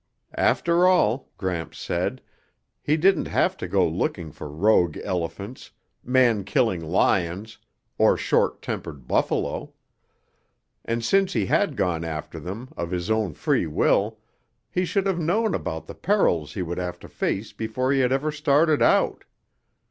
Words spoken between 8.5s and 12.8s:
tempered buffalo. And since he had gone after them